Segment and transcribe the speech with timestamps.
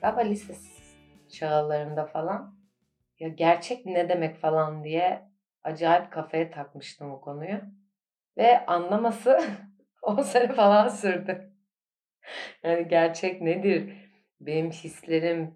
[0.00, 0.54] galiba lise
[1.28, 2.60] çağlarında falan
[3.18, 5.30] ya gerçek ne demek falan diye
[5.62, 7.60] acayip kafaya takmıştım o konuyu.
[8.36, 9.40] Ve anlaması
[10.02, 11.52] 10 sene falan sürdü.
[12.62, 13.92] Yani gerçek nedir?
[14.40, 15.54] Benim hislerim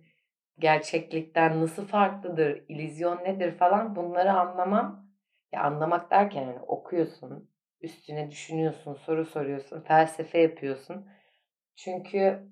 [0.58, 2.64] gerçeklikten nasıl farklıdır?
[2.68, 5.10] İllüzyon nedir falan bunları anlamam.
[5.52, 7.50] Ya anlamak derken yani okuyorsun,
[7.80, 11.08] üstüne düşünüyorsun, soru soruyorsun, felsefe yapıyorsun.
[11.76, 12.48] Çünkü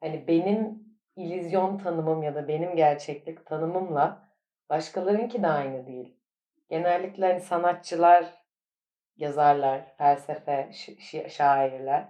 [0.00, 0.81] hani benim
[1.16, 4.28] illüzyon tanımım ya da benim gerçeklik tanımımla
[4.68, 6.16] başkalarınki de aynı değil.
[6.70, 8.24] Genellikle hani sanatçılar,
[9.16, 10.70] yazarlar, felsefe,
[11.28, 12.08] şairler,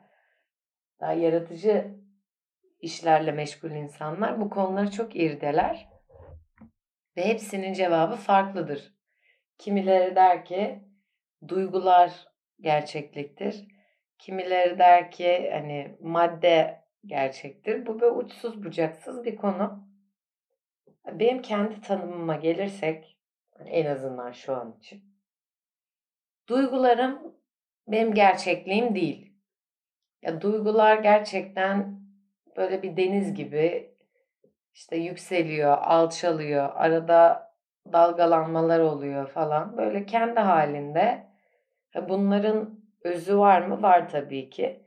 [1.00, 1.94] daha yaratıcı
[2.80, 5.88] işlerle meşgul insanlar bu konuları çok irdeler.
[7.16, 8.94] Ve hepsinin cevabı farklıdır.
[9.58, 10.84] Kimileri der ki
[11.48, 12.28] duygular
[12.60, 13.66] gerçekliktir.
[14.18, 17.86] Kimileri der ki hani madde gerçektir.
[17.86, 19.84] Bu böyle uçsuz bucaksız bir konu.
[21.06, 23.18] Benim kendi tanımıma gelirsek
[23.66, 25.02] en azından şu an için.
[26.48, 27.36] Duygularım
[27.88, 29.32] benim gerçekliğim değil.
[30.22, 32.00] Ya duygular gerçekten
[32.56, 33.94] böyle bir deniz gibi
[34.74, 37.52] işte yükseliyor, alçalıyor, arada
[37.92, 39.76] dalgalanmalar oluyor falan.
[39.76, 41.26] Böyle kendi halinde.
[42.08, 43.82] Bunların özü var mı?
[43.82, 44.82] Var tabii ki.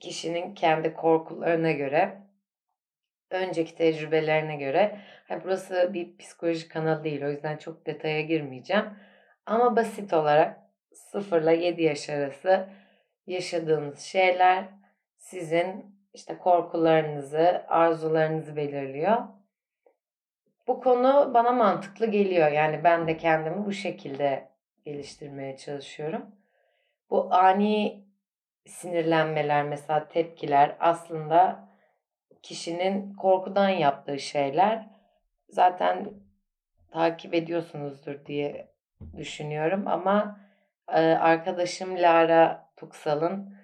[0.00, 2.22] Kişinin kendi korkularına göre,
[3.30, 5.00] önceki tecrübelerine göre.
[5.44, 7.24] burası bir psikoloji kanalı değil.
[7.24, 8.84] O yüzden çok detaya girmeyeceğim.
[9.46, 10.58] Ama basit olarak
[10.92, 12.68] 0 ile 7 yaş arası
[13.26, 14.68] yaşadığınız şeyler
[15.16, 19.16] sizin işte korkularınızı, arzularınızı belirliyor.
[20.66, 22.52] Bu konu bana mantıklı geliyor.
[22.52, 24.48] Yani ben de kendimi bu şekilde
[24.84, 26.26] geliştirmeye çalışıyorum.
[27.10, 28.05] Bu ani
[28.66, 31.68] sinirlenmeler mesela tepkiler aslında
[32.42, 34.86] kişinin korkudan yaptığı şeyler.
[35.48, 36.10] Zaten
[36.90, 38.72] takip ediyorsunuzdur diye
[39.16, 40.40] düşünüyorum ama
[41.18, 43.56] arkadaşım Lara Tuksal'ın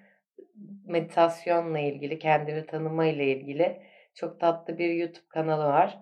[0.85, 3.81] meditasyonla ilgili, kendini tanıma ile ilgili
[4.15, 5.99] çok tatlı bir YouTube kanalı var.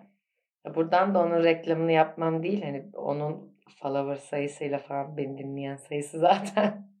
[0.74, 2.62] Buradan da onun reklamını yapmam değil.
[2.62, 6.91] Hani onun follower sayısıyla falan beni dinleyen sayısı zaten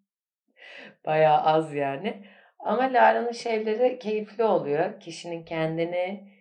[1.06, 2.24] bayağı az yani.
[2.58, 5.00] Ama Lara'nın şeyleri keyifli oluyor.
[5.00, 6.32] Kişinin kendini,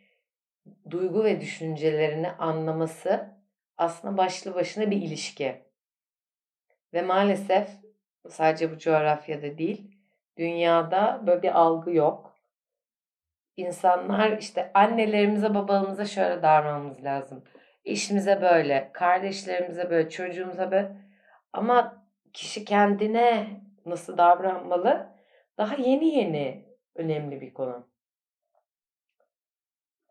[0.89, 3.29] duygu ve düşüncelerini anlaması
[3.77, 5.61] aslında başlı başına bir ilişki.
[6.93, 7.69] Ve maalesef
[8.29, 9.97] sadece bu coğrafyada değil,
[10.37, 12.35] dünyada böyle bir algı yok.
[13.57, 17.43] İnsanlar işte annelerimize, babalarımıza şöyle davranmamız lazım.
[17.85, 20.91] Eşimize böyle, kardeşlerimize böyle, çocuğumuza böyle.
[21.53, 23.47] Ama kişi kendine
[23.85, 25.15] nasıl davranmalı?
[25.57, 26.65] Daha yeni yeni
[26.95, 27.87] önemli bir konu.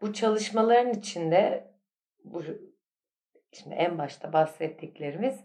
[0.00, 1.75] Bu çalışmaların içinde
[2.25, 2.42] bu
[3.53, 5.44] şimdi en başta bahsettiklerimiz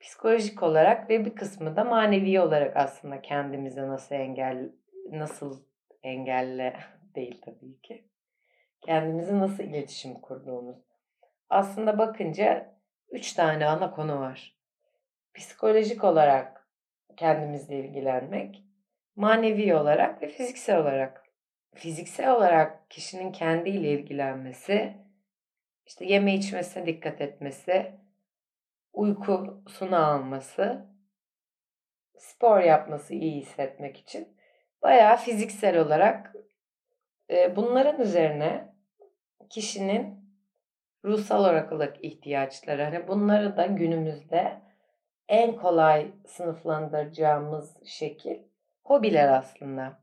[0.00, 4.72] psikolojik olarak ve bir kısmı da manevi olarak aslında kendimize nasıl engel
[5.10, 5.62] nasıl
[6.02, 6.76] engelle
[7.14, 8.08] değil tabii ki.
[8.80, 10.76] Kendimizi nasıl iletişim kurduğumuz.
[11.48, 12.76] Aslında bakınca
[13.10, 14.56] üç tane ana konu var.
[15.34, 16.55] Psikolojik olarak
[17.16, 18.62] kendimizle ilgilenmek,
[19.16, 21.26] manevi olarak ve fiziksel olarak.
[21.74, 24.96] Fiziksel olarak kişinin kendiyle ilgilenmesi,
[25.86, 27.92] işte yeme içmesine dikkat etmesi,
[28.92, 30.86] uykusunu alması,
[32.18, 34.36] spor yapması iyi hissetmek için
[34.82, 36.34] bayağı fiziksel olarak
[37.56, 38.74] bunların üzerine
[39.50, 40.26] kişinin
[41.04, 44.65] ruhsal olarak ihtiyaçları hani bunları da günümüzde
[45.28, 48.38] en kolay sınıflandıracağımız şekil
[48.84, 50.02] hobiler aslında.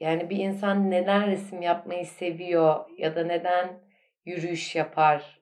[0.00, 3.80] Yani bir insan neden resim yapmayı seviyor ya da neden
[4.24, 5.40] yürüyüş yapar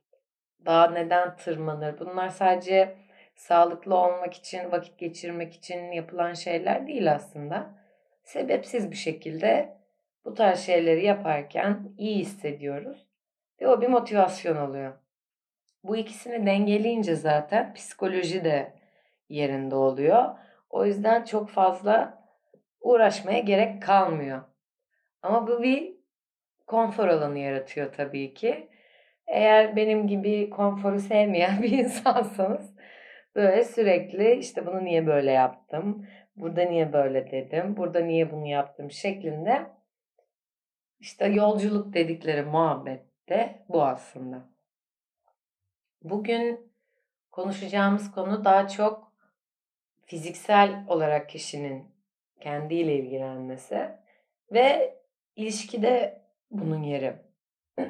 [0.67, 1.99] Dağa neden tırmanır?
[1.99, 2.97] Bunlar sadece
[3.35, 7.79] sağlıklı olmak için, vakit geçirmek için yapılan şeyler değil aslında.
[8.23, 9.79] Sebepsiz bir şekilde
[10.25, 13.07] bu tarz şeyleri yaparken iyi hissediyoruz
[13.61, 14.93] ve o bir motivasyon oluyor.
[15.85, 18.75] Bu ikisini dengeleyince zaten psikoloji de
[19.29, 20.25] yerinde oluyor.
[20.71, 22.25] O yüzden çok fazla
[22.81, 24.43] uğraşmaya gerek kalmıyor.
[25.23, 25.97] Ama bu bir
[26.67, 28.69] konfor alanı yaratıyor tabii ki.
[29.27, 32.75] Eğer benim gibi konforu sevmeyen bir insansanız
[33.35, 38.91] böyle sürekli işte bunu niye böyle yaptım, burada niye böyle dedim, burada niye bunu yaptım
[38.91, 39.67] şeklinde
[41.01, 44.58] işte yolculuk dedikleri muhabbette bu aslında.
[46.03, 46.73] Bugün
[47.31, 49.13] konuşacağımız konu daha çok
[50.07, 51.95] fiziksel olarak kişinin
[52.41, 53.89] kendiyle ilgilenmesi
[54.53, 54.99] ve
[55.37, 57.17] ilişkide bunun yeri.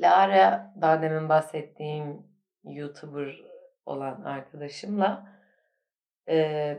[0.00, 2.26] Lara daha demin bahsettiğim
[2.64, 3.42] YouTuber
[3.86, 5.28] olan arkadaşımla
[6.28, 6.78] e,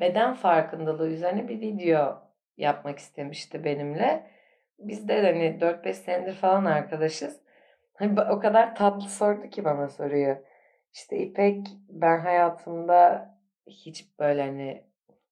[0.00, 2.22] beden farkındalığı üzerine bir video
[2.56, 4.30] yapmak istemişti benimle.
[4.78, 7.43] Biz de hani 4-5 senedir falan arkadaşız.
[7.94, 10.36] Hani o kadar tatlı sordu ki bana soruyu.
[10.92, 13.30] İşte İpek ben hayatımda
[13.66, 14.84] hiç böyle hani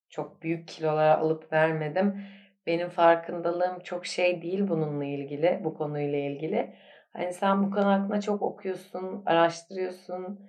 [0.08, 2.24] çok büyük kilolara alıp vermedim.
[2.66, 6.74] Benim farkındalığım çok şey değil bununla ilgili, bu konuyla ilgili.
[7.12, 10.40] Hani sen bu konu hakkında çok okuyorsun, araştırıyorsun.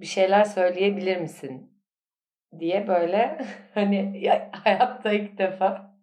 [0.00, 1.76] Bir şeyler söyleyebilir misin?
[2.58, 3.38] diye böyle
[3.74, 5.96] hani hayatta ilk defa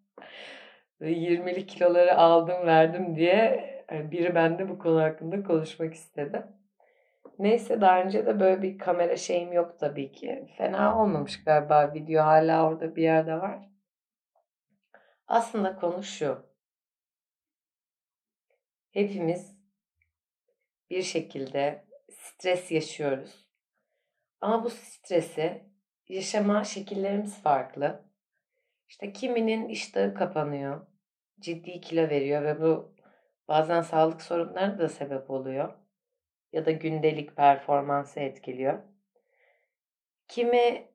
[1.12, 6.48] 20'li kiloları aldım verdim diye biri bende bu konu hakkında konuşmak istedi.
[7.40, 10.48] Neyse daha önce de böyle bir kamera şeyim yok tabii ki.
[10.58, 13.70] Fena olmamış galiba video hala orada bir yerde var.
[15.28, 16.46] Aslında konu şu.
[18.92, 19.58] Hepimiz
[20.90, 23.48] bir şekilde stres yaşıyoruz.
[24.42, 25.64] Ama bu stresi
[26.08, 28.06] yaşama şekillerimiz farklı.
[28.88, 30.88] İşte kiminin iştahı kapanıyor,
[31.44, 32.96] ciddi kilo veriyor ve bu
[33.48, 35.74] bazen sağlık sorunlarına da sebep oluyor.
[36.54, 38.80] Ya da gündelik performansı etkiliyor.
[40.28, 40.88] Kimi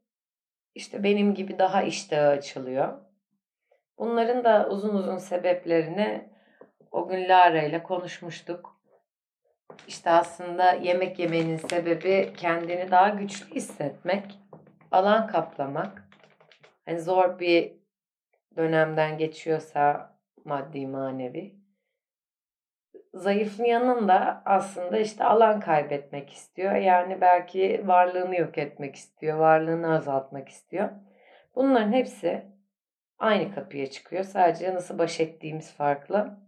[0.74, 2.98] işte benim gibi daha iştahı açılıyor.
[3.98, 6.30] Bunların da uzun uzun sebeplerini
[6.90, 8.80] o gün Lara ile konuşmuştuk.
[9.88, 14.38] İşte aslında yemek yemenin sebebi kendini daha güçlü hissetmek,
[14.90, 16.08] alan kaplamak.
[16.84, 17.72] Hani zor bir
[18.56, 20.17] dönemden geçiyorsa
[20.48, 21.54] maddi manevi.
[23.14, 26.74] Zayıfın yanında aslında işte alan kaybetmek istiyor.
[26.74, 30.90] Yani belki varlığını yok etmek istiyor, varlığını azaltmak istiyor.
[31.54, 32.46] Bunların hepsi
[33.18, 34.24] aynı kapıya çıkıyor.
[34.24, 36.38] Sadece nasıl baş ettiğimiz farklı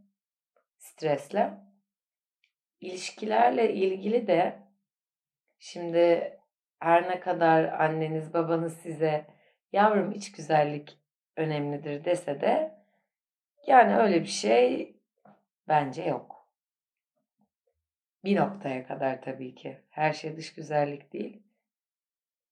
[0.78, 1.50] stresle.
[2.80, 4.58] İlişkilerle ilgili de
[5.58, 6.32] şimdi
[6.80, 9.26] her ne kadar anneniz babanız size
[9.72, 10.98] yavrum iç güzellik
[11.36, 12.79] önemlidir dese de
[13.66, 14.96] yani öyle bir şey
[15.68, 16.48] bence yok.
[18.24, 19.78] Bir noktaya kadar tabii ki.
[19.90, 21.42] Her şey dış güzellik değil.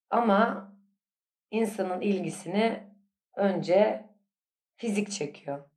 [0.09, 0.71] Ama
[1.51, 2.83] insanın ilgisini
[3.35, 4.05] önce
[4.75, 5.69] fizik çekiyor.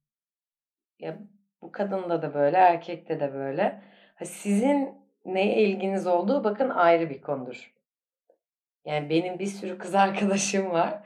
[0.99, 1.19] Ya
[1.62, 3.82] bu kadında da böyle, erkekte de böyle.
[4.25, 7.75] Sizin neye ilginiz olduğu bakın ayrı bir konudur.
[8.85, 11.02] Yani benim bir sürü kız arkadaşım var.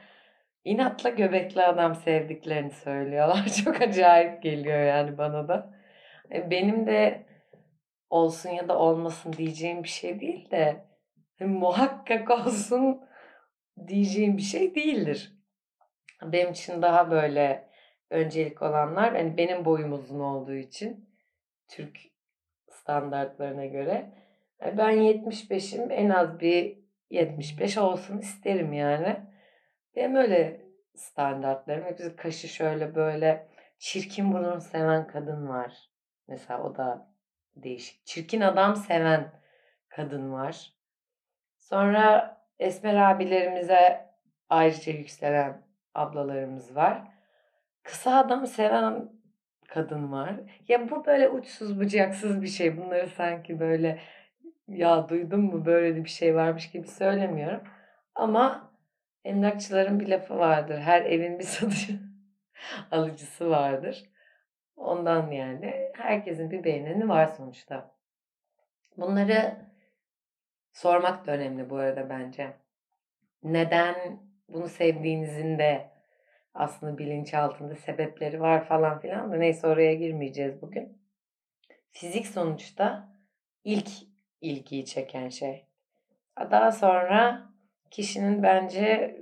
[0.67, 3.47] İnatla göbekli adam sevdiklerini söylüyorlar.
[3.65, 5.75] Çok acayip geliyor yani bana da.
[6.33, 7.27] E, benim de
[8.11, 10.85] olsun ya da olmasın diyeceğim bir şey değil de
[11.41, 13.01] muhakkak olsun
[13.89, 15.33] diyeceğim bir şey değildir.
[16.23, 17.69] Benim için daha böyle
[18.11, 21.11] öncelik olanlar hani benim boyum uzun olduğu için
[21.69, 21.99] Türk
[22.71, 24.13] standartlarına göre
[24.65, 26.79] e, ben 75'im en az bir
[27.11, 29.26] 75 olsun isterim yani.
[29.97, 30.61] Benim öyle
[30.95, 31.85] standartlarım.
[31.85, 33.49] Hepsi kaşı şöyle böyle
[33.79, 35.91] çirkin burun seven kadın var.
[36.29, 37.13] Mesela o da
[37.57, 38.07] değişik.
[38.07, 39.33] Çirkin adam seven
[39.89, 40.73] kadın var.
[41.59, 44.07] Sonra Esmer abilerimize
[44.49, 45.63] ayrıca yükselen
[45.95, 47.03] ablalarımız var.
[47.83, 49.13] Kısa adam seven
[49.69, 50.35] kadın var.
[50.69, 52.77] Ya bu böyle uçsuz bucaksız bir şey.
[52.77, 54.01] Bunları sanki böyle
[54.69, 57.61] ya duydun mu böyle bir şey varmış gibi söylemiyorum.
[58.15, 58.66] Ama
[59.27, 60.79] emlakçıların bir lafı vardır.
[60.79, 61.99] Her evin bir satıcı
[62.91, 64.05] alıcısı vardır.
[64.77, 67.97] Ondan yani herkesin bir beğeneni var sonuçta.
[68.97, 69.57] Bunları
[70.73, 72.53] sormak da önemli bu arada bence.
[73.43, 75.91] Neden bunu sevdiğinizin de
[76.55, 81.03] aslında bilinçaltında sebepleri var falan filan da neyse oraya girmeyeceğiz bugün.
[81.91, 83.09] Fizik sonuçta
[83.65, 83.89] ilk
[84.41, 85.67] ilgiyi çeken şey.
[86.51, 87.46] Daha sonra
[87.91, 89.17] kişinin bence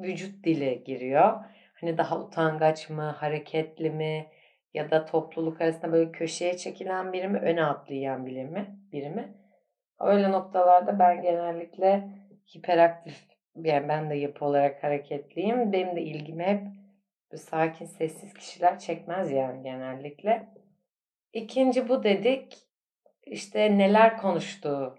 [0.00, 1.34] vücut dili giriyor.
[1.80, 4.26] Hani daha utangaç mı, hareketli mi
[4.74, 8.66] ya da topluluk arasında böyle köşeye çekilen biri mi, öne atlayan biri mi?
[8.92, 9.34] Biri mi?
[10.00, 12.08] Öyle noktalarda ben genellikle
[12.56, 15.72] hiperaktif yani ben de yapı olarak hareketliyim.
[15.72, 16.62] Benim de ilgimi hep
[17.38, 20.48] sakin, sessiz kişiler çekmez yani genellikle.
[21.32, 22.58] İkinci bu dedik.
[23.26, 24.98] İşte neler konuştuğu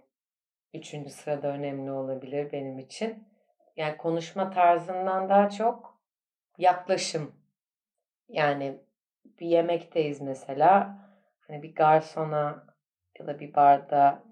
[0.73, 3.27] üçüncü sırada önemli olabilir benim için.
[3.75, 5.99] Yani konuşma tarzından daha çok
[6.57, 7.35] yaklaşım.
[8.29, 8.77] Yani
[9.39, 10.99] bir yemekteyiz mesela.
[11.39, 12.65] Hani bir garsona
[13.19, 14.23] ya da bir barda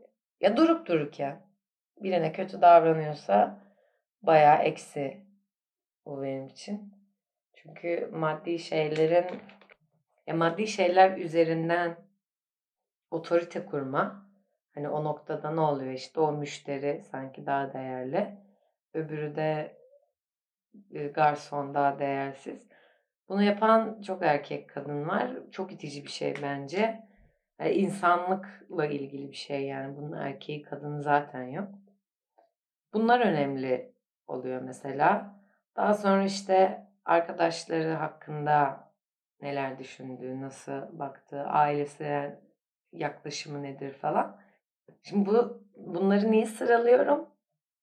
[0.42, 1.42] ya durup dururken
[2.02, 3.60] birine kötü davranıyorsa
[4.22, 5.26] bayağı eksi
[6.06, 6.94] bu benim için.
[7.54, 9.42] Çünkü maddi şeylerin
[10.28, 11.98] Ya maddi şeyler üzerinden
[13.12, 14.27] otorite kurma.
[14.78, 18.38] Hani o noktada ne oluyor işte o müşteri sanki daha değerli.
[18.94, 19.78] Öbürü de
[20.92, 22.68] e, garson daha değersiz.
[23.30, 25.32] Bunu yapan çok erkek kadın var.
[25.52, 27.04] Çok itici bir şey bence.
[27.60, 29.98] Yani insanlıkla ilgili bir şey yani.
[29.98, 31.70] Bunun erkeği kadını zaten yok.
[32.94, 33.94] Bunlar önemli
[34.28, 35.36] oluyor mesela.
[35.76, 38.92] Daha sonra işte arkadaşları hakkında
[39.42, 42.40] neler düşündüğü, nasıl baktığı, ailesine
[42.92, 44.47] yaklaşımı nedir falan.
[45.04, 47.30] Şimdi bu bunları niye sıralıyorum?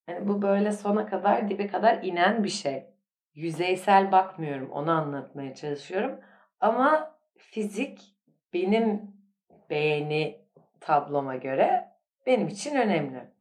[0.08, 2.86] Yani bu böyle sona kadar dibe kadar inen bir şey.
[3.34, 6.20] Yüzeysel bakmıyorum, onu anlatmaya çalışıyorum.
[6.60, 8.00] Ama fizik
[8.52, 9.14] benim
[9.70, 10.44] beğeni
[10.80, 11.88] tabloma göre
[12.26, 13.34] benim için önemli.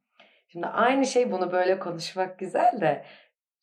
[0.48, 3.06] Şimdi aynı şey bunu böyle konuşmak güzel de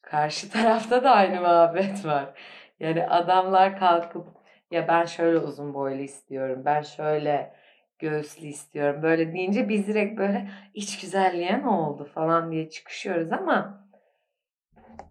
[0.02, 2.40] karşı tarafta da aynı muhabbet var.
[2.80, 4.28] Yani adamlar kalkıp
[4.70, 7.54] ya ben şöyle uzun boylu istiyorum, ben şöyle
[8.00, 13.88] göğüslü istiyorum böyle deyince biz direkt böyle iç güzelliğe ne oldu falan diye çıkışıyoruz ama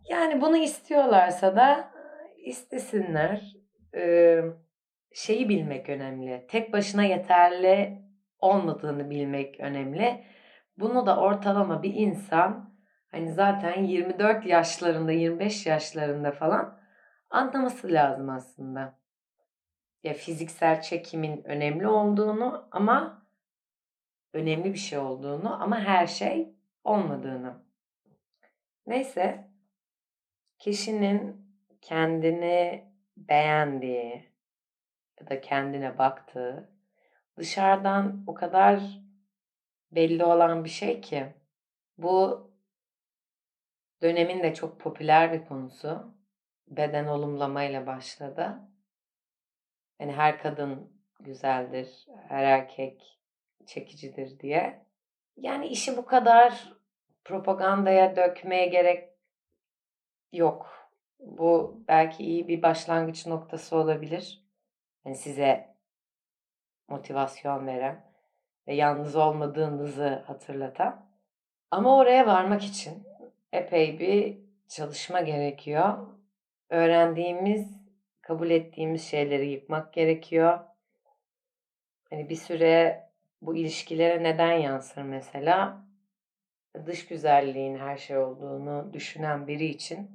[0.10, 1.92] yani bunu istiyorlarsa da
[2.38, 3.56] istesinler.
[3.96, 4.42] Ee,
[5.14, 6.48] şeyi bilmek önemli.
[6.50, 8.02] Tek başına yeterli
[8.40, 10.24] olmadığını bilmek önemli.
[10.78, 12.74] Bunu da ortalama bir insan
[13.12, 16.80] hani zaten 24 yaşlarında 25 yaşlarında falan
[17.30, 18.99] anlaması lazım aslında.
[20.04, 23.26] Ya fiziksel çekimin önemli olduğunu ama
[24.34, 26.54] önemli bir şey olduğunu ama her şey
[26.84, 27.54] olmadığını.
[28.88, 29.48] Neyse
[30.60, 31.50] kişinin
[31.82, 32.86] kendini
[33.18, 34.30] beğendiği
[35.20, 36.70] ya da kendine baktığı
[37.38, 39.02] dışarıdan o kadar
[39.92, 41.34] belli olan bir şey ki
[41.98, 42.50] bu
[44.02, 46.14] dönemin de çok popüler bir konusu.
[46.68, 48.60] Beden olumlamayla başladı.
[50.00, 53.20] Yani her kadın güzeldir, her erkek
[53.66, 54.86] çekicidir diye.
[55.38, 56.74] Yani işi bu kadar
[57.26, 59.10] propagandaya dökmeye gerek
[60.32, 60.90] yok.
[61.20, 64.44] Bu belki iyi bir başlangıç noktası olabilir.
[65.06, 65.76] Yani size
[66.88, 68.14] motivasyon veren
[68.68, 71.10] ve yalnız olmadığınızı hatırlatan.
[71.72, 73.08] Ama oraya varmak için
[73.54, 74.38] epey bir
[74.68, 76.08] çalışma gerekiyor.
[76.70, 77.79] Öğrendiğimiz,
[78.30, 80.60] kabul ettiğimiz şeyleri yıkmak gerekiyor.
[82.10, 83.04] Hani bir süre
[83.42, 85.86] bu ilişkilere neden yansır mesela?
[86.86, 90.12] Dış güzelliğin her şey olduğunu düşünen biri için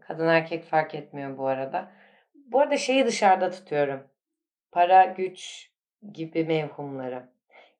[0.00, 1.92] kadın erkek fark etmiyor bu arada.
[2.34, 4.08] Bu arada şeyi dışarıda tutuyorum.
[4.72, 5.70] Para, güç
[6.12, 7.28] gibi mevhumları.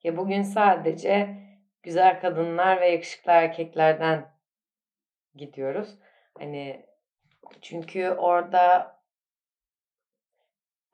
[0.02, 1.36] Ya bugün sadece
[1.82, 4.26] güzel kadınlar ve yakışıklı erkeklerden
[5.34, 5.98] gidiyoruz.
[6.38, 6.86] Hani
[7.62, 8.94] çünkü orada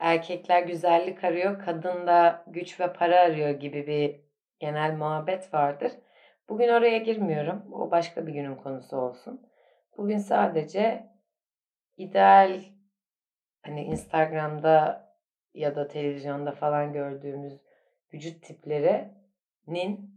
[0.00, 4.20] erkekler güzellik arıyor, kadın da güç ve para arıyor gibi bir
[4.58, 5.92] genel muhabbet vardır.
[6.48, 7.72] Bugün oraya girmiyorum.
[7.72, 9.46] O başka bir günün konusu olsun.
[9.96, 11.06] Bugün sadece
[11.96, 12.60] ideal
[13.62, 15.08] hani Instagram'da
[15.54, 17.60] ya da televizyonda falan gördüğümüz
[18.14, 20.10] vücut tiplerinin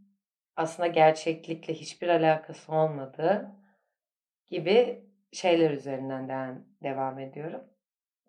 [0.56, 3.52] aslında gerçeklikle hiçbir alakası olmadığı
[4.48, 7.73] gibi şeyler üzerinden devam ediyorum.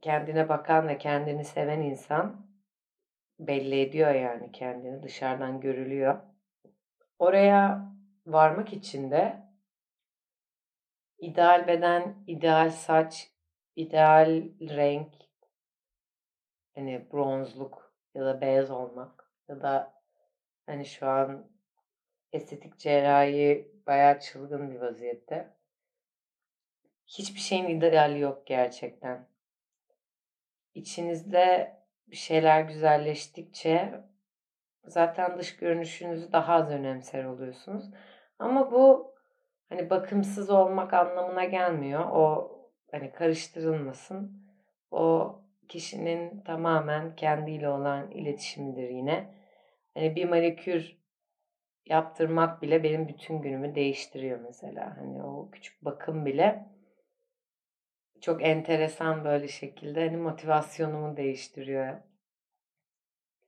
[0.04, 2.46] Kendine bakan ve kendini seven insan
[3.38, 6.20] belli ediyor yani kendini dışarıdan görülüyor.
[7.18, 7.92] Oraya
[8.26, 9.42] varmak için de
[11.18, 13.30] ideal beden, ideal saç,
[13.76, 15.12] ideal renk,
[16.75, 20.02] hani bronzluk ya da beyaz olmak ya da
[20.66, 21.50] hani şu an
[22.32, 25.56] estetik cerrahi bayağı çılgın bir vaziyette.
[27.06, 29.34] Hiçbir şeyin ideali yok gerçekten.
[30.75, 31.76] İçinizde
[32.07, 34.00] bir şeyler güzelleştikçe
[34.85, 37.90] zaten dış görünüşünüzü daha az önemser oluyorsunuz.
[38.38, 39.14] Ama bu
[39.69, 42.00] hani bakımsız olmak anlamına gelmiyor.
[42.00, 42.52] O
[42.90, 44.45] hani karıştırılmasın.
[44.90, 45.35] O
[45.69, 49.35] kişinin tamamen kendiyle olan iletişimidir yine.
[49.95, 50.99] Hani bir manikür
[51.87, 54.97] yaptırmak bile benim bütün günümü değiştiriyor mesela.
[54.97, 56.66] Hani o küçük bakım bile
[58.25, 61.97] çok enteresan böyle şekilde hani motivasyonumu değiştiriyor.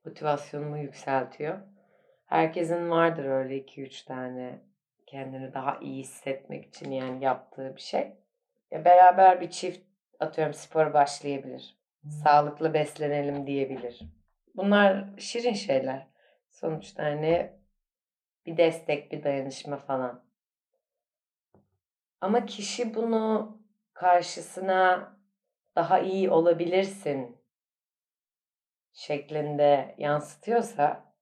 [0.04, 1.58] Motivasyonumu yükseltiyor.
[2.26, 4.60] Herkesin vardır öyle 2-3 tane
[5.06, 8.12] kendini daha iyi hissetmek için yani yaptığı bir şey.
[8.70, 9.80] Ya beraber bir çift
[10.20, 11.78] atıyorum spor başlayabilir.
[12.24, 14.00] Sağlıklı beslenelim diyebilir.
[14.54, 16.06] Bunlar şirin şeyler.
[16.50, 17.52] Sonuçta hani
[18.46, 20.24] bir destek, bir dayanışma falan.
[22.20, 23.56] Ama kişi bunu
[23.96, 25.16] karşısına
[25.76, 27.36] daha iyi olabilirsin
[28.92, 31.14] şeklinde yansıtıyorsa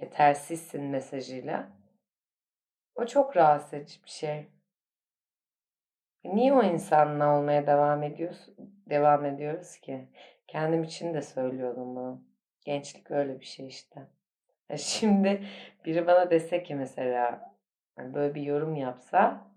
[0.00, 1.68] yetersizsin mesajıyla
[2.94, 4.48] o çok rahatsız edici bir şey.
[6.24, 8.48] Niye o insanla olmaya devam ediyoruz,
[8.88, 10.08] devam ediyoruz ki?
[10.46, 12.24] Kendim için de söylüyordum bunu.
[12.64, 14.00] Gençlik öyle bir şey işte.
[14.76, 15.46] Şimdi
[15.84, 17.54] biri bana dese ki mesela
[17.96, 19.53] hani böyle bir yorum yapsa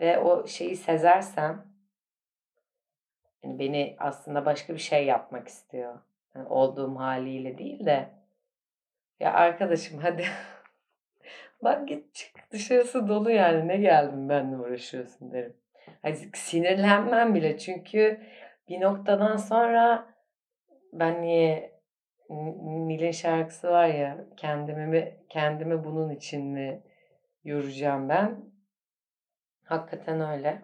[0.00, 1.66] ve o şeyi sezersem
[3.44, 5.98] yani beni aslında başka bir şey yapmak istiyor.
[6.34, 8.10] Yani olduğum haliyle değil de
[9.20, 10.24] ya arkadaşım hadi
[11.62, 15.56] bak git çık dışarısı dolu yani ne geldim benle uğraşıyorsun derim.
[16.02, 18.20] Hani sinirlenmem bile çünkü
[18.68, 20.06] bir noktadan sonra
[20.92, 21.74] ben niye
[22.30, 26.82] Nil'in şarkısı var ya kendimi mi kendimi bunun için mi
[27.44, 28.53] yoracağım ben.
[29.64, 30.62] Hakikaten öyle.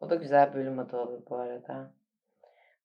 [0.00, 1.90] O da güzel bölüm adı olur bu arada.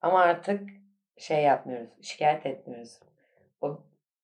[0.02, 0.70] Ama artık
[1.18, 1.90] şey yapmıyoruz.
[2.02, 3.00] Şikayet etmiyoruz.
[3.62, 3.80] O,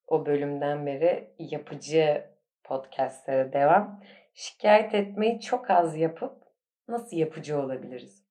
[0.07, 2.25] o bölümden beri yapıcı
[2.63, 4.01] podcastlere devam.
[4.33, 6.43] Şikayet etmeyi çok az yapıp
[6.87, 8.25] nasıl yapıcı olabiliriz?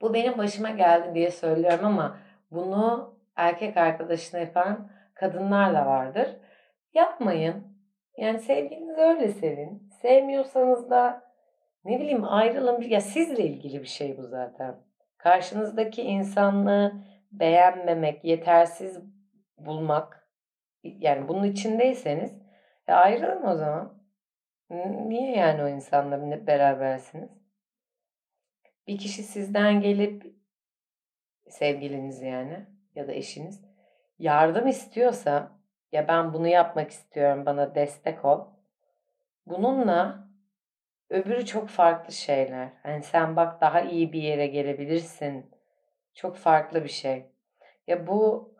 [0.00, 2.18] Bu benim başıma geldi diye söylüyorum ama
[2.50, 6.36] bunu erkek arkadaşına yapan kadınlar da vardır.
[6.94, 7.74] Yapmayın.
[8.16, 9.90] Yani sevgilinizi öyle sevin.
[10.02, 11.23] Sevmiyorsanız da
[11.84, 12.82] ne bileyim ayrılın.
[12.82, 14.76] Ya sizle ilgili bir şey bu zaten.
[15.18, 19.00] Karşınızdaki insanlığı beğenmemek, yetersiz
[19.58, 20.30] bulmak.
[20.82, 22.34] Yani bunun içindeyseniz
[22.88, 24.04] ya ayrılın o zaman.
[25.06, 27.30] Niye yani o insanla berabersiniz?
[28.86, 30.34] Bir kişi sizden gelip
[31.48, 33.64] sevgiliniz yani ya da eşiniz
[34.18, 35.52] yardım istiyorsa
[35.92, 38.46] ya ben bunu yapmak istiyorum bana destek ol.
[39.46, 40.23] Bununla
[41.10, 42.68] öbürü çok farklı şeyler.
[42.82, 45.50] Hani sen bak daha iyi bir yere gelebilirsin.
[46.14, 47.26] Çok farklı bir şey.
[47.86, 48.54] Ya bu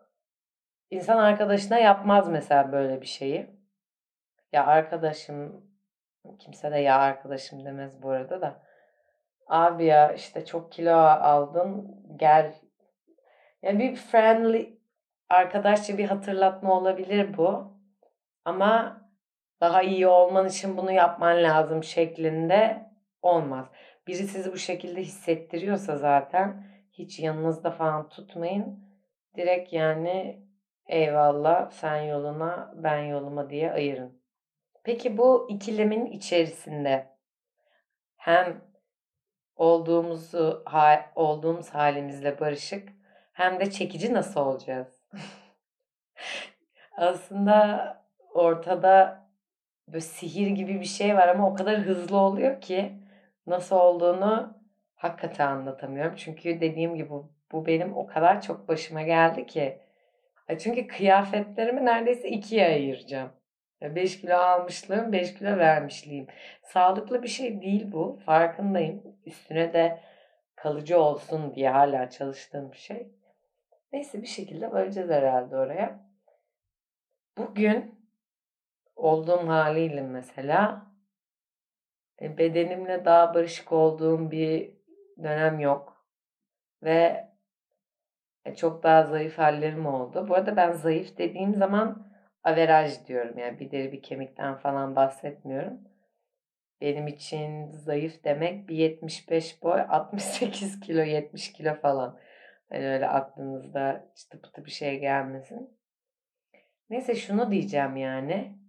[0.90, 3.46] insan arkadaşına yapmaz mesela böyle bir şeyi.
[4.52, 5.66] Ya arkadaşım
[6.38, 8.62] kimse de ya arkadaşım demez bu arada da.
[9.46, 12.54] Abi ya işte çok kilo aldın gel
[13.64, 14.78] yani bir friendly,
[15.28, 17.78] arkadaşça bir hatırlatma olabilir bu.
[18.44, 19.00] Ama
[19.60, 22.90] daha iyi olman için bunu yapman lazım şeklinde
[23.22, 23.66] olmaz.
[24.06, 28.84] Biri sizi bu şekilde hissettiriyorsa zaten hiç yanınızda falan tutmayın.
[29.36, 30.42] Direkt yani
[30.86, 34.22] eyvallah sen yoluna ben yoluma diye ayırın.
[34.84, 37.06] Peki bu ikilemin içerisinde
[38.16, 38.64] hem
[39.56, 40.64] olduğumuzu
[41.14, 42.88] olduğumuz halimizle barışık
[43.32, 44.88] hem de çekici nasıl olacağız?
[46.96, 47.96] Aslında
[48.34, 49.23] ortada
[49.88, 52.92] böyle sihir gibi bir şey var ama o kadar hızlı oluyor ki
[53.46, 54.58] nasıl olduğunu
[54.94, 56.14] hakikaten anlatamıyorum.
[56.16, 57.10] Çünkü dediğim gibi
[57.52, 59.78] bu, benim o kadar çok başıma geldi ki.
[60.58, 63.30] Çünkü kıyafetlerimi neredeyse ikiye ayıracağım.
[63.82, 66.26] 5 kilo almışlığım, 5 kilo vermişliğim.
[66.62, 68.18] Sağlıklı bir şey değil bu.
[68.26, 69.02] Farkındayım.
[69.26, 70.00] Üstüne de
[70.56, 73.08] kalıcı olsun diye hala çalıştığım bir şey.
[73.92, 76.00] Neyse bir şekilde varacağız herhalde oraya.
[77.38, 77.93] Bugün
[78.96, 80.86] olduğum haliyle mesela
[82.22, 84.74] e, bedenimle daha barışık olduğum bir
[85.22, 86.06] dönem yok.
[86.82, 87.28] Ve
[88.44, 90.26] e, çok daha zayıf hallerim oldu.
[90.28, 92.06] Bu arada ben zayıf dediğim zaman
[92.42, 93.38] averaj diyorum.
[93.38, 95.80] Yani bir deri bir kemikten falan bahsetmiyorum.
[96.80, 102.18] Benim için zayıf demek bir 75 boy 68 kilo 70 kilo falan.
[102.68, 105.78] Hani öyle aklınızda çıtı pıtı bir şey gelmesin.
[106.90, 108.63] Neyse şunu diyeceğim yani.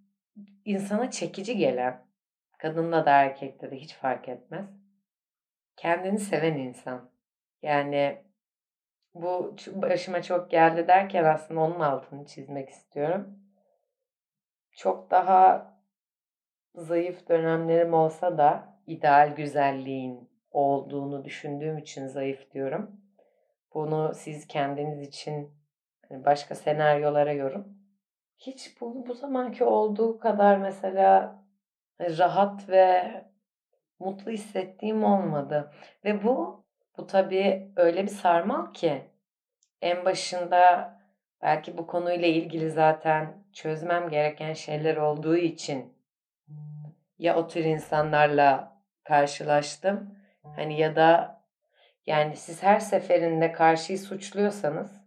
[0.66, 2.06] İnsana çekici gelen,
[2.58, 4.66] kadında da erkekte de hiç fark etmez.
[5.76, 7.12] Kendini seven insan.
[7.62, 8.24] Yani
[9.14, 13.40] bu başıma çok geldi derken aslında onun altını çizmek istiyorum.
[14.72, 15.74] Çok daha
[16.76, 23.02] zayıf dönemlerim olsa da ideal güzelliğin olduğunu düşündüğüm için zayıf diyorum.
[23.74, 25.54] Bunu siz kendiniz için
[26.10, 27.85] hani başka senaryolara yorum.
[28.38, 31.40] Hiç bu, bu zamanki olduğu kadar mesela
[32.00, 33.12] rahat ve
[34.00, 35.72] mutlu hissettiğim olmadı.
[36.06, 36.66] Ve bu
[36.98, 39.02] bu tabii öyle bir sarmal ki
[39.82, 40.94] en başında
[41.42, 45.94] belki bu konuyla ilgili zaten çözmem gereken şeyler olduğu için
[47.20, 50.16] ya o tür insanlarla karşılaştım
[50.56, 51.42] hani ya da
[52.06, 55.02] yani siz her seferinde karşıyı suçluyorsanız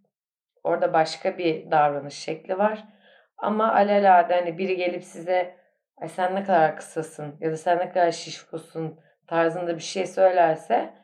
[0.64, 2.84] orada başka bir davranış şekli var.
[3.38, 5.57] Ama alelade hani biri gelip size
[5.96, 10.94] ay sen ne kadar kısasın ya da sen ne kadar şişkosun tarzında bir şey söylerse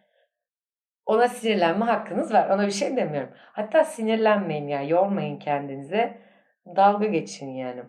[1.07, 2.51] Ona sinirlenme hakkınız var.
[2.51, 3.31] Ona bir şey demiyorum.
[3.37, 4.83] Hatta sinirlenmeyin ya.
[4.83, 6.19] Yormayın kendinize.
[6.67, 7.83] Dalga geçin yani.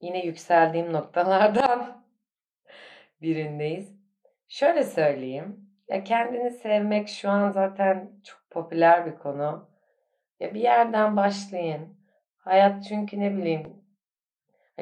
[0.00, 2.04] Yine yükseldiğim noktalardan
[3.22, 3.96] birindeyiz.
[4.48, 5.70] Şöyle söyleyeyim.
[5.88, 9.70] Ya kendini sevmek şu an zaten çok popüler bir konu.
[10.40, 12.01] Ya bir yerden başlayın.
[12.42, 13.82] Hayat çünkü ne bileyim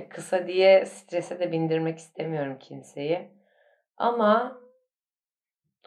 [0.08, 3.28] kısa diye strese de bindirmek istemiyorum kimseyi.
[3.96, 4.60] Ama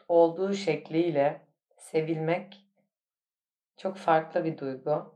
[0.07, 1.41] olduğu şekliyle
[1.77, 2.67] sevilmek
[3.77, 5.15] çok farklı bir duygu.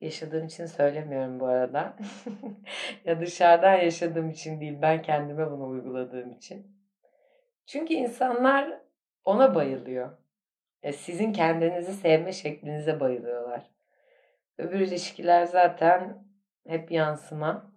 [0.00, 1.96] Yaşadığım için söylemiyorum bu arada.
[3.04, 6.76] ya dışarıdan yaşadığım için değil, ben kendime bunu uyguladığım için.
[7.66, 8.80] Çünkü insanlar
[9.24, 10.18] ona bayılıyor.
[10.82, 13.70] Ya sizin kendinizi sevme şeklinize bayılıyorlar.
[14.58, 16.24] Öbür ilişkiler zaten
[16.66, 17.72] hep yansıma.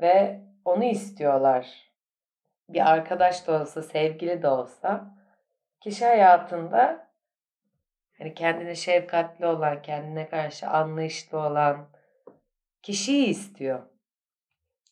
[0.00, 1.90] Ve onu istiyorlar.
[2.68, 5.14] Bir arkadaş da olsa, sevgili de olsa
[5.80, 7.10] kişi hayatında
[8.18, 11.88] hani kendine şefkatli olan, kendine karşı anlayışlı olan
[12.82, 13.82] kişiyi istiyor.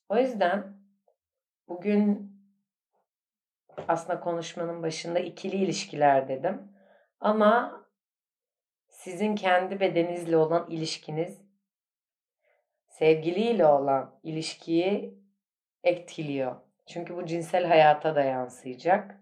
[0.08, 0.76] O yüzden
[1.68, 2.32] bugün
[3.88, 6.72] aslında konuşmanın başında ikili ilişkiler dedim.
[7.20, 7.81] Ama
[9.04, 11.42] sizin kendi bedeninizle olan ilişkiniz
[12.88, 15.18] sevgiliyle olan ilişkiyi
[15.84, 16.56] etkiliyor.
[16.86, 19.20] Çünkü bu cinsel hayata da yansıyacak.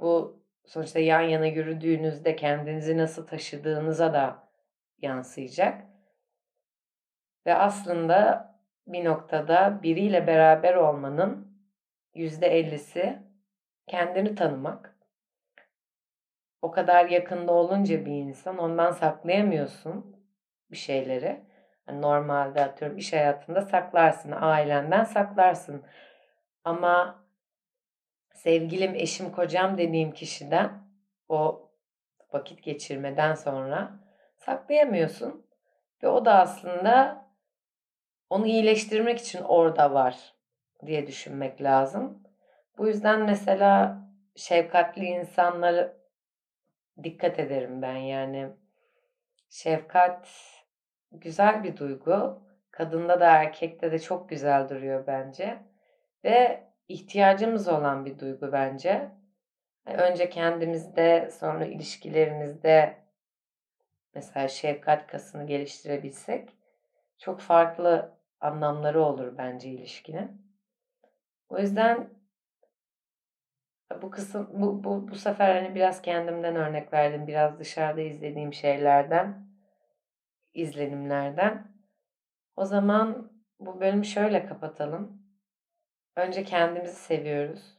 [0.00, 4.48] Bu sonuçta yan yana yürüdüğünüzde kendinizi nasıl taşıdığınıza da
[4.98, 5.86] yansıyacak.
[7.46, 8.50] Ve aslında
[8.86, 11.58] bir noktada biriyle beraber olmanın
[12.14, 13.18] yüzde ellisi
[13.86, 14.99] kendini tanımak.
[16.62, 20.16] O kadar yakında olunca bir insan ondan saklayamıyorsun
[20.70, 21.44] bir şeyleri.
[21.88, 25.82] Yani normalde atıyorum iş hayatında saklarsın, ailenden saklarsın.
[26.64, 27.24] Ama
[28.34, 30.70] sevgilim, eşim, kocam dediğim kişiden
[31.28, 31.70] o
[32.32, 33.90] vakit geçirmeden sonra
[34.36, 35.46] saklayamıyorsun.
[36.02, 37.24] Ve o da aslında
[38.30, 40.34] onu iyileştirmek için orada var
[40.86, 42.22] diye düşünmek lazım.
[42.78, 43.98] Bu yüzden mesela
[44.36, 45.99] şefkatli insanları
[47.04, 48.48] dikkat ederim ben yani.
[49.50, 50.28] Şefkat
[51.12, 52.42] güzel bir duygu.
[52.70, 55.58] Kadında da erkekte de çok güzel duruyor bence.
[56.24, 59.08] Ve ihtiyacımız olan bir duygu bence.
[59.86, 62.96] Önce kendimizde sonra ilişkilerimizde
[64.14, 66.48] mesela şefkat kasını geliştirebilsek
[67.18, 70.42] çok farklı anlamları olur bence ilişkinin.
[71.48, 72.08] O yüzden
[74.02, 77.26] bu kısım bu, bu, bu sefer hani biraz kendimden örnek verdim.
[77.26, 79.46] Biraz dışarıda izlediğim şeylerden,
[80.54, 81.72] izlenimlerden.
[82.56, 85.22] O zaman bu bölümü şöyle kapatalım.
[86.16, 87.78] Önce kendimizi seviyoruz.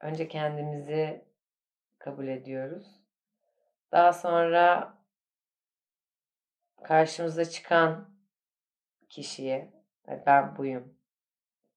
[0.00, 1.24] Önce kendimizi
[1.98, 2.86] kabul ediyoruz.
[3.92, 4.94] Daha sonra
[6.82, 8.10] karşımıza çıkan
[9.08, 9.72] kişiye
[10.26, 10.94] ben buyum,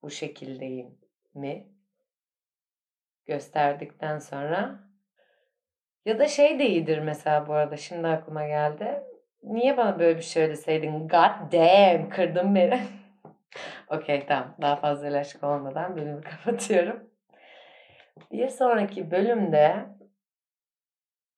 [0.02, 0.98] bu şekildeyim
[1.34, 1.79] mi
[3.26, 4.90] gösterdikten sonra
[6.04, 9.02] ya da şey de iyidir mesela bu arada şimdi aklıma geldi.
[9.42, 11.08] Niye bana böyle bir şey söyleseydin?
[11.08, 12.80] God damn kırdın beni.
[13.88, 17.10] Okey tamam daha fazla ilaçlık olmadan bölümü kapatıyorum.
[18.32, 19.86] Bir sonraki bölümde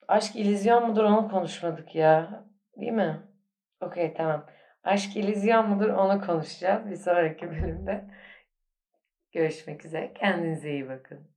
[0.09, 2.45] aşk ilizyon mudur onu konuşmadık ya.
[2.77, 3.23] Değil mi?
[3.81, 4.47] Okey tamam.
[4.85, 8.05] Aşk ilizyon mudur onu konuşacağız bir sonraki bölümde.
[9.33, 10.13] Görüşmek üzere.
[10.15, 11.32] Kendinize iyi bakın.